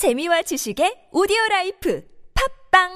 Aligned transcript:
재미와 0.00 0.40
지식의 0.40 1.12
오디오 1.12 1.36
라이프 1.50 2.02
팟빵 2.72 2.88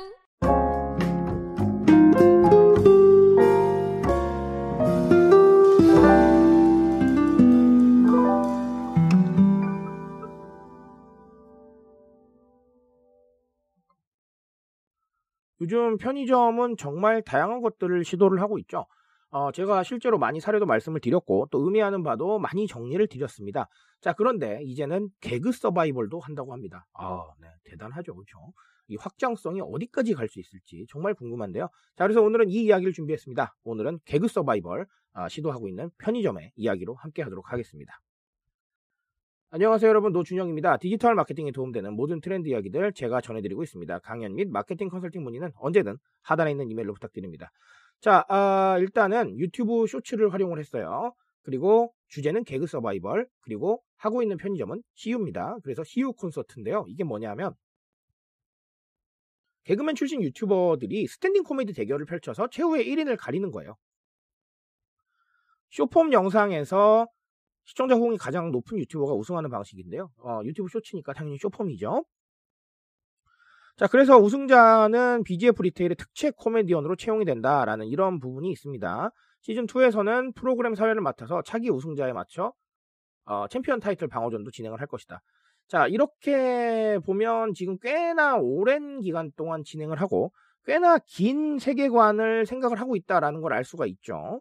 요즘 15.61 15.98
편의점은 15.98 16.79
정말 16.79 17.21
다양한 17.21 17.61
것들을 17.61 18.02
시도를 18.07 18.41
하고 18.41 18.59
있죠. 18.61 18.86
어, 19.35 19.51
제가 19.51 19.82
실제로 19.82 20.16
많이 20.16 20.39
사례도 20.39 20.64
말씀을 20.64 21.01
드렸고 21.01 21.48
또 21.51 21.64
의미하는 21.64 22.05
바도 22.05 22.39
많이 22.39 22.69
정리를 22.69 23.05
드렸습니다. 23.09 23.69
자 24.01 24.12
그런데 24.12 24.61
이제는 24.62 25.09
개그 25.21 25.51
서바이벌도 25.51 26.21
한다고 26.21 26.53
합니다. 26.53 26.87
아, 26.93 27.25
네, 27.41 27.48
대단하죠, 27.65 28.15
그렇죠? 28.15 28.39
이 28.87 28.95
확장성이 28.95 29.60
어디까지 29.60 30.15
갈 30.15 30.29
수 30.29 30.38
있을지 30.38 30.87
정말 30.88 31.15
궁금한데요. 31.15 31.69
자 31.97 32.05
그래서 32.05 32.23
오늘은 32.23 32.48
이 32.48 32.62
이야기를 32.62 32.93
준비했습니다. 32.93 33.57
오늘은 33.65 33.98
개그 34.05 34.29
서바이벌 34.29 34.87
아, 35.15 35.29
시도하고 35.29 35.66
있는 35.66 35.91
편의점의 35.98 36.52
이야기로 36.55 36.95
함께하도록 36.95 37.52
하겠습니다. 37.52 38.01
안녕하세요 39.51 39.88
여러분 39.88 40.12
노준영입니다. 40.12 40.77
디지털 40.77 41.16
마케팅에 41.16 41.51
도움되는 41.51 41.93
모든 41.95 42.21
트렌드 42.21 42.48
이야기들 42.48 42.93
제가 42.93 43.21
전해드리고 43.21 43.65
있습니다. 43.65 43.98
강연 43.98 44.37
및 44.37 44.48
마케팅 44.48 44.88
컨설팅 44.88 45.24
문의는 45.24 45.51
언제든 45.57 45.96
하단에 46.23 46.52
있는 46.52 46.71
이메일로 46.71 46.93
부탁드립니다. 46.95 47.51
자 48.05 48.23
아, 48.29 48.77
일단은 48.81 49.39
유튜브 49.39 49.87
쇼츠를 49.87 50.31
활용을 50.31 50.59
했어요. 50.59 51.15
그리고 51.41 51.95
주제는 52.09 52.45
개그 52.45 52.67
서바이벌 52.67 53.27
그리고 53.41 53.83
하고 53.97 54.21
있는 54.21 54.37
편의점은 54.37 54.83
CU입니다. 54.93 55.57
그래서 55.63 55.83
CU 55.85 56.13
콘서트인데요. 56.13 56.85
이게 56.87 57.03
뭐냐면 57.03 57.55
개그맨 59.65 59.95
출신 59.95 60.23
유튜버들이 60.23 61.07
스탠딩 61.07 61.45
코미디 61.45 61.73
대결을 61.73 62.05
펼쳐서 62.05 62.49
최후의 62.51 62.87
1인을 62.88 63.16
가리는 63.19 63.51
거예요. 63.51 63.74
숏폼 65.70 66.12
영상에서 66.12 67.06
시청자 67.64 67.94
호응이 67.94 68.18
가장 68.18 68.50
높은 68.50 68.78
유튜버가 68.80 69.14
우승하는 69.14 69.48
방식인데요. 69.48 70.11
어, 70.18 70.41
유튜브 70.44 70.68
쇼츠니까 70.68 71.14
당연히 71.14 71.39
숏폼이죠. 71.38 72.04
자, 73.77 73.89
그래서 73.89 74.17
우승자는 74.19 75.25
BGF 75.25 75.62
리테일의 75.62 75.97
특채 75.97 76.30
코미디언으로 76.36 76.94
채용이 76.97 77.25
된다라는 77.25 77.86
이런 77.86 78.20
부분이 78.20 78.50
있습니다. 78.53 79.11
시즌2에서는 79.47 80.34
프로그램 80.34 80.75
사회를 80.75 81.00
맡아서 81.03 81.42
차기 81.42 81.70
우승자에 81.70 82.12
맞춰 82.12 82.52
어, 83.27 83.47
챔피언 83.48 83.80
타이틀 83.80 84.08
방어전도 84.08 84.50
진행을 84.52 84.80
할 84.80 84.86
것이다. 84.86 85.20
자, 85.69 85.86
이렇게 85.89 86.98
보면 87.06 87.55
지금 87.55 87.78
꽤나 87.80 88.36
오랜 88.36 89.00
기간 89.00 89.33
동안 89.36 89.64
진행을 89.64 90.00
하고 90.00 90.33
꽤나 90.67 90.98
긴 91.06 91.58
세계관을 91.58 92.47
생각을 92.47 92.80
하고 92.80 92.97
있다라는 92.97 93.41
걸 93.42 93.52
알 93.55 93.64
수가 93.64 93.86
있죠. 93.86 94.41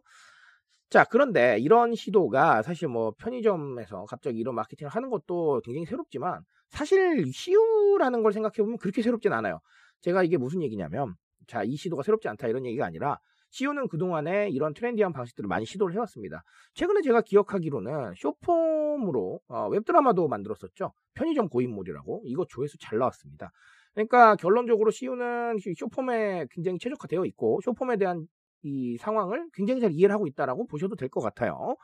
자, 0.94 1.02
그런데 1.02 1.58
이런 1.58 1.96
시도가 1.96 2.62
사실 2.62 2.86
뭐 2.86 3.14
편의점에서 3.18 4.04
갑자기 4.04 4.38
이런 4.38 4.54
마케팅을 4.54 4.88
하는 4.88 5.10
것도 5.10 5.60
굉장히 5.64 5.86
새롭지만 5.86 6.44
사실 6.68 7.24
CU라는 7.32 8.22
걸 8.22 8.32
생각해보면 8.32 8.78
그렇게 8.78 9.02
새롭진 9.02 9.32
않아요. 9.32 9.58
제가 10.02 10.22
이게 10.22 10.36
무슨 10.36 10.62
얘기냐면 10.62 11.16
자, 11.48 11.64
이 11.64 11.74
시도가 11.74 12.04
새롭지 12.04 12.28
않다 12.28 12.46
이런 12.46 12.64
얘기가 12.64 12.86
아니라 12.86 13.18
CU는 13.50 13.88
그동안에 13.88 14.50
이런 14.50 14.72
트렌디한 14.72 15.12
방식들을 15.12 15.48
많이 15.48 15.66
시도를 15.66 15.96
해왔습니다. 15.96 16.44
최근에 16.74 17.02
제가 17.02 17.22
기억하기로는 17.22 18.14
쇼폼으로 18.16 19.40
어, 19.48 19.68
웹드라마도 19.70 20.28
만들었었죠. 20.28 20.92
편의점 21.14 21.48
고인물이라고. 21.48 22.22
이거 22.26 22.46
조회수 22.48 22.78
잘 22.78 23.00
나왔습니다. 23.00 23.50
그러니까 23.94 24.36
결론적으로 24.36 24.92
CU는 24.92 25.56
쇼폼에 25.76 26.46
굉장히 26.52 26.78
최적화되어 26.78 27.24
있고 27.24 27.58
쇼폼에 27.64 27.96
대한 27.96 28.28
이 28.64 28.96
상황을 28.98 29.48
굉장히 29.54 29.80
잘 29.80 29.92
이해를 29.92 30.14
하고 30.14 30.26
있다라고 30.26 30.66
보셔도 30.66 30.96
될 30.96 31.08
것 31.08 31.20
같아요. 31.20 31.76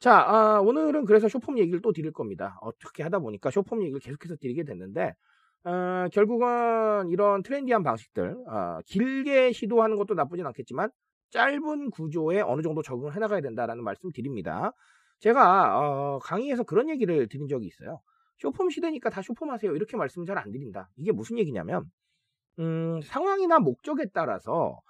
자, 0.00 0.18
아, 0.20 0.60
오늘은 0.60 1.04
그래서 1.06 1.28
쇼폼 1.28 1.58
얘기를 1.58 1.80
또 1.82 1.92
드릴 1.92 2.12
겁니다. 2.12 2.58
어떻게 2.62 3.02
하다 3.02 3.18
보니까 3.20 3.50
쇼폼 3.50 3.82
얘기를 3.82 4.00
계속해서 4.00 4.36
드리게 4.36 4.64
됐는데, 4.64 5.14
어, 5.64 6.06
결국은 6.12 7.08
이런 7.10 7.42
트렌디한 7.42 7.82
방식들, 7.82 8.36
어, 8.48 8.78
길게 8.86 9.52
시도하는 9.52 9.96
것도 9.96 10.14
나쁘진 10.14 10.46
않겠지만, 10.46 10.90
짧은 11.30 11.90
구조에 11.90 12.40
어느 12.42 12.62
정도 12.62 12.82
적응을 12.82 13.14
해나가야 13.16 13.40
된다라는 13.42 13.84
말씀 13.84 14.10
드립니다. 14.12 14.72
제가, 15.20 15.78
어, 16.16 16.18
강의에서 16.20 16.62
그런 16.64 16.88
얘기를 16.90 17.28
드린 17.28 17.48
적이 17.48 17.66
있어요. 17.66 18.00
쇼폼 18.38 18.70
시대니까 18.70 19.10
다 19.10 19.20
쇼폼 19.22 19.50
하세요. 19.50 19.74
이렇게 19.74 19.96
말씀 19.96 20.24
잘안 20.24 20.52
드린다. 20.52 20.88
이게 20.96 21.12
무슨 21.12 21.38
얘기냐면, 21.38 21.84
음, 22.58 23.00
상황이나 23.02 23.58
목적에 23.60 24.06
따라서 24.12 24.80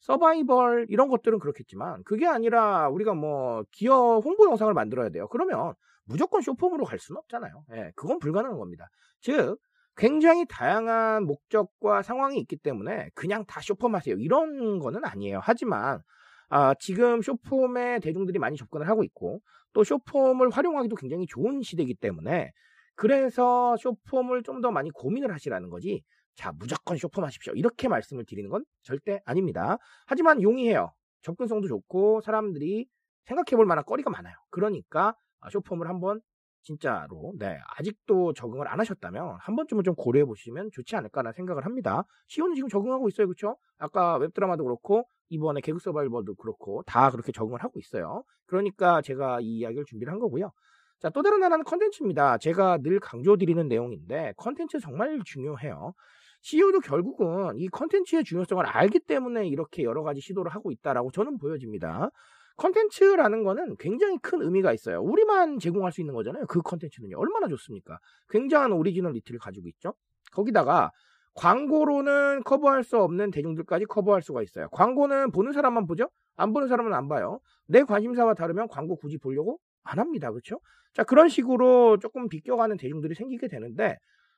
서바이벌 0.00 0.86
이런 0.88 1.08
것들은 1.08 1.38
그렇겠지만 1.38 2.02
그게 2.04 2.26
아니라 2.26 2.88
우리가 2.88 3.14
뭐 3.14 3.64
기업 3.70 4.24
홍보 4.24 4.46
영상을 4.46 4.72
만들어야 4.74 5.10
돼요. 5.10 5.28
그러면 5.28 5.74
무조건 6.04 6.40
쇼폼으로 6.42 6.84
갈 6.84 6.98
수는 6.98 7.18
없잖아요. 7.18 7.64
예, 7.74 7.92
그건 7.96 8.18
불가능한 8.18 8.58
겁니다. 8.58 8.88
즉 9.20 9.58
굉장히 9.96 10.46
다양한 10.48 11.24
목적과 11.24 12.02
상황이 12.02 12.38
있기 12.40 12.56
때문에 12.56 13.10
그냥 13.14 13.44
다 13.46 13.60
쇼폼 13.60 13.94
하세요. 13.94 14.16
이런 14.18 14.78
거는 14.78 15.04
아니에요. 15.04 15.40
하지만 15.42 16.00
아, 16.48 16.74
지금 16.80 17.22
쇼폼에 17.22 18.00
대중들이 18.00 18.38
많이 18.38 18.56
접근을 18.56 18.88
하고 18.88 19.04
있고 19.04 19.40
또 19.72 19.84
쇼폼을 19.84 20.50
활용하기도 20.50 20.96
굉장히 20.96 21.26
좋은 21.26 21.62
시대이기 21.62 21.94
때문에 21.96 22.50
그래서 22.96 23.76
쇼폼을 23.78 24.42
좀 24.42 24.60
더 24.60 24.70
많이 24.70 24.90
고민을 24.90 25.32
하시라는 25.32 25.70
거지 25.70 26.02
자, 26.34 26.52
무조건 26.52 26.96
쇼폼하십시오. 26.96 27.52
이렇게 27.54 27.88
말씀을 27.88 28.24
드리는 28.24 28.48
건 28.50 28.64
절대 28.82 29.20
아닙니다. 29.24 29.78
하지만 30.06 30.42
용이해요. 30.42 30.92
접근성도 31.22 31.68
좋고 31.68 32.20
사람들이 32.22 32.86
생각해 33.24 33.56
볼 33.56 33.66
만한 33.66 33.84
거리가 33.84 34.10
많아요. 34.10 34.34
그러니까 34.50 35.14
아, 35.40 35.50
쇼폼을 35.50 35.88
한번 35.88 36.20
진짜로 36.62 37.32
네 37.38 37.58
아직도 37.76 38.34
적응을 38.34 38.68
안 38.68 38.80
하셨다면 38.80 39.38
한 39.40 39.56
번쯤은 39.56 39.84
좀 39.84 39.94
고려해 39.94 40.24
보시면 40.26 40.70
좋지 40.72 40.96
않을까라는 40.96 41.32
생각을 41.32 41.64
합니다. 41.64 42.04
시온은 42.28 42.54
지금 42.54 42.68
적응하고 42.68 43.08
있어요, 43.08 43.26
그렇죠? 43.26 43.56
아까 43.78 44.16
웹드라마도 44.18 44.64
그렇고 44.64 45.04
이번에 45.30 45.60
개그 45.60 45.78
서바이벌도 45.78 46.34
그렇고 46.34 46.82
다 46.86 47.10
그렇게 47.10 47.32
적응을 47.32 47.62
하고 47.62 47.78
있어요. 47.78 48.24
그러니까 48.46 49.00
제가 49.00 49.40
이 49.40 49.58
이야기를 49.58 49.84
준비를 49.86 50.12
한 50.12 50.18
거고요. 50.18 50.52
자, 50.98 51.08
또 51.08 51.22
다른 51.22 51.42
하나는 51.42 51.64
컨텐츠입니다. 51.64 52.36
제가 52.38 52.78
늘 52.78 53.00
강조드리는 53.00 53.68
내용인데 53.68 54.34
컨텐츠 54.36 54.80
정말 54.80 55.20
중요해요. 55.24 55.94
CU도 56.42 56.80
결국은 56.80 57.58
이 57.58 57.68
컨텐츠의 57.68 58.24
중요성을 58.24 58.64
알기 58.66 59.00
때문에 59.00 59.46
이렇게 59.46 59.82
여러 59.82 60.02
가지 60.02 60.20
시도를 60.20 60.50
하고 60.52 60.70
있다라고 60.70 61.10
저는 61.10 61.38
보여집니다. 61.38 62.10
컨텐츠라는 62.56 63.42
거는 63.42 63.76
굉장히 63.78 64.18
큰 64.18 64.42
의미가 64.42 64.72
있어요. 64.72 65.00
우리만 65.00 65.58
제공할 65.58 65.92
수 65.92 66.00
있는 66.00 66.14
거잖아요. 66.14 66.46
그 66.46 66.60
컨텐츠는요. 66.60 67.18
얼마나 67.18 67.48
좋습니까? 67.48 67.98
굉장한 68.28 68.72
originality를 68.72 69.40
가지고 69.40 69.68
있죠. 69.68 69.94
거기다가 70.32 70.90
광고로는 71.34 72.42
커버할 72.44 72.84
수 72.84 72.98
없는 72.98 73.30
대중들까지 73.30 73.86
커버할 73.86 74.20
수가 74.22 74.42
있어요. 74.42 74.68
광고는 74.70 75.30
보는 75.30 75.52
사람만 75.52 75.86
보죠? 75.86 76.10
안 76.36 76.52
보는 76.52 76.68
사람은 76.68 76.92
안 76.92 77.08
봐요. 77.08 77.40
내 77.66 77.82
관심사와 77.82 78.34
다르면 78.34 78.68
광고 78.68 78.96
굳이 78.96 79.16
보려고 79.16 79.58
안 79.82 79.98
합니다. 79.98 80.30
그렇죠? 80.30 80.60
자, 80.92 81.04
그런 81.04 81.28
식으로 81.28 81.98
조금 81.98 82.28
비껴가는 82.28 82.76
대중들이 82.76 83.14
생기게 83.14 83.48
되는데 83.48 83.96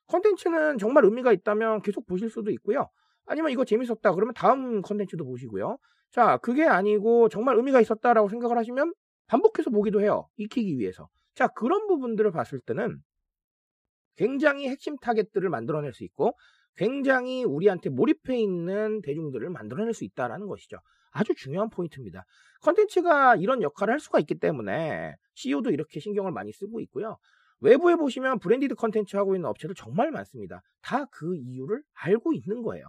컨텐츠는 0.09 0.79
정말 0.79 1.05
의미가 1.05 1.33
있다면 1.33 1.83
계속 1.83 2.07
보실 2.07 2.31
수도 2.31 2.51
있고요. 2.51 2.89
아니면 3.27 3.51
이거 3.51 3.65
재밌었다 3.65 4.13
그러면 4.13 4.35
다음 4.35 4.83
컨텐츠도 4.83 5.25
보시고요. 5.25 5.79
자, 6.11 6.37
그게 6.39 6.65
아니고 6.65 7.29
정말 7.29 7.57
의미가 7.57 7.81
있었다라고 7.81 8.29
생각을 8.29 8.59
하시면 8.59 8.93
반복해서 9.27 9.71
보기도 9.71 10.01
해요. 10.03 10.29
익히기 10.37 10.79
위해서. 10.79 11.09
자, 11.35 11.49
그런 11.49 11.87
부분들을 11.87 12.31
봤을 12.33 12.61
때는 12.61 12.99
굉장히 14.17 14.69
핵심 14.69 14.97
타겟들을 14.99 15.49
만들어낼 15.49 15.95
수 15.95 16.05
있고 16.05 16.37
굉장히 16.77 17.45
우리한테 17.45 17.91
몰입해 17.91 18.39
있는 18.39 19.01
대중들을 19.03 19.49
만들어낼 19.51 19.95
수 19.95 20.05
있다라는 20.05 20.47
것이죠. 20.49 20.79
아주 21.13 21.35
중요한 21.35 21.69
포인트입니다. 21.71 22.25
컨텐츠가 22.63 23.37
이런 23.37 23.63
역할을 23.63 23.93
할 23.93 24.01
수가 24.01 24.19
있기 24.21 24.37
때문에 24.37 25.15
CU도 25.35 25.71
이렇게 25.71 26.01
신경을 26.01 26.33
많이 26.33 26.53
쓰고 26.53 26.81
있고요. 26.81 27.19
외부에 27.63 27.97
보시면 27.97 28.39
branded 28.41 28.75
컨텐츠 28.75 29.17
하고 29.17 29.35
있는 29.35 29.49
업체들 29.49 29.75
정말 29.75 30.11
많습니다. 30.11 30.63
다 30.83 31.07
그 31.11 31.37
이유를 31.37 31.83
알고 31.95 32.33
있는 32.35 32.63
거예요. 32.63 32.85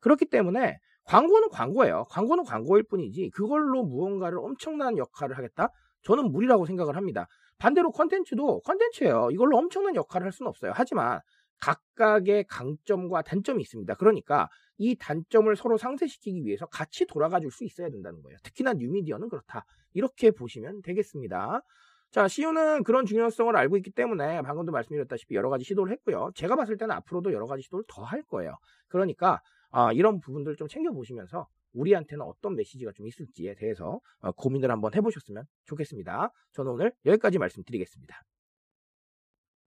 그렇기 0.00 0.26
때문에 0.26 0.78
광고는 1.04 1.48
광고예요. 1.50 2.04
광고는 2.10 2.44
광고일 2.44 2.84
뿐이지 2.84 3.30
그걸로 3.30 3.82
무언가를 3.84 4.38
엄청난 4.38 4.98
역할을 4.98 5.36
하겠다? 5.38 5.70
저는 6.02 6.30
무리라고 6.30 6.66
생각을 6.66 6.96
합니다. 6.96 7.26
반대로 7.58 7.90
컨텐츠도 7.90 8.60
컨텐츠예요. 8.60 9.30
이걸로 9.32 9.56
엄청난 9.56 9.96
역할을 9.96 10.26
할 10.26 10.32
수는 10.32 10.48
없어요. 10.48 10.72
하지만 10.74 11.20
각각의 11.60 12.44
강점과 12.44 13.22
단점이 13.22 13.62
있습니다. 13.62 13.94
그러니까 13.94 14.48
이 14.76 14.94
단점을 14.96 15.54
서로 15.56 15.76
상쇄시키기 15.76 16.44
위해서 16.44 16.66
같이 16.66 17.04
돌아가 17.06 17.40
줄 17.40 17.50
수 17.50 17.64
있어야 17.64 17.88
된다는 17.90 18.22
거예요. 18.22 18.38
특히나 18.44 18.74
뉴미디어는 18.74 19.28
그렇다. 19.28 19.64
이렇게 19.94 20.30
보시면 20.30 20.82
되겠습니다. 20.82 21.62
자, 22.10 22.26
CU는 22.26 22.84
그런 22.84 23.04
중요성을 23.04 23.54
알고 23.54 23.76
있기 23.78 23.90
때문에 23.90 24.40
방금도 24.42 24.72
말씀드렸다시피 24.72 25.34
여러 25.34 25.50
가지 25.50 25.64
시도를 25.64 25.92
했고요. 25.92 26.30
제가 26.34 26.56
봤을 26.56 26.76
때는 26.78 26.94
앞으로도 26.96 27.32
여러 27.32 27.46
가지 27.46 27.62
시도를 27.62 27.84
더 27.86 28.02
할 28.02 28.22
거예요. 28.22 28.56
그러니까 28.88 29.40
아, 29.70 29.92
이런 29.92 30.20
부분들 30.20 30.56
좀 30.56 30.66
챙겨보시면서 30.68 31.46
우리한테는 31.74 32.24
어떤 32.24 32.56
메시지가 32.56 32.92
좀 32.92 33.06
있을지에 33.06 33.54
대해서 33.54 34.00
어, 34.20 34.32
고민을 34.32 34.70
한번 34.70 34.94
해보셨으면 34.94 35.44
좋겠습니다. 35.66 36.30
저는 36.52 36.72
오늘 36.72 36.92
여기까지 37.04 37.38
말씀드리겠습니다. 37.38 38.22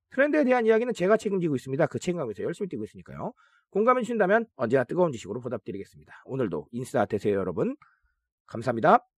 트렌드에 0.10 0.44
대한 0.44 0.66
이야기는 0.66 0.94
제가 0.94 1.18
책임지고 1.18 1.56
있습니다. 1.56 1.86
그 1.86 2.00
책임감에서 2.00 2.44
열심히 2.44 2.68
뛰고 2.68 2.84
있으니까요. 2.84 3.34
공감해 3.70 4.02
주신다면 4.02 4.48
언제나 4.56 4.84
뜨거운 4.84 5.12
지식으로 5.12 5.40
보답드리겠습니다. 5.40 6.24
오늘도 6.26 6.68
인싸 6.72 7.06
되세요 7.06 7.38
여러분. 7.38 7.78
감사합니다. 8.48 9.11